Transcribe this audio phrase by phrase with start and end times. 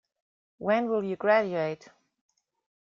[0.57, 1.87] When will you graduate?